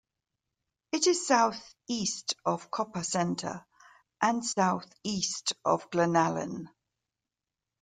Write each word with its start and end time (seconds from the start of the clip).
It 0.93 1.05
is 1.05 1.27
southeast 1.27 2.33
of 2.43 2.71
Copper 2.71 3.03
Center 3.03 3.63
and 4.19 4.43
southeast 4.43 5.53
of 5.63 5.91
Glennallen. 5.91 6.69